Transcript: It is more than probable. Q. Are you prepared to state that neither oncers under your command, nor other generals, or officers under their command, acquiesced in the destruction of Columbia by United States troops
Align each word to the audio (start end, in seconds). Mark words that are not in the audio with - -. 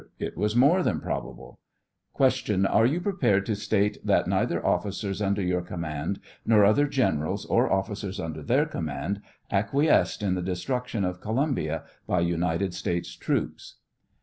It 0.17 0.33
is 0.35 0.55
more 0.55 0.81
than 0.81 0.99
probable. 0.99 1.59
Q. 2.17 2.65
Are 2.67 2.87
you 2.87 2.99
prepared 2.99 3.45
to 3.45 3.55
state 3.55 3.99
that 4.03 4.25
neither 4.27 4.59
oncers 4.61 5.21
under 5.23 5.43
your 5.43 5.61
command, 5.61 6.19
nor 6.43 6.65
other 6.65 6.87
generals, 6.87 7.45
or 7.45 7.71
officers 7.71 8.19
under 8.19 8.41
their 8.41 8.65
command, 8.65 9.21
acquiesced 9.51 10.23
in 10.23 10.33
the 10.33 10.41
destruction 10.41 11.05
of 11.05 11.21
Columbia 11.21 11.83
by 12.07 12.21
United 12.21 12.73
States 12.73 13.15
troops 13.15 13.75